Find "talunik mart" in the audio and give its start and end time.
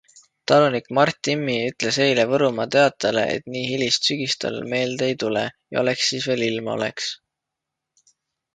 0.51-1.17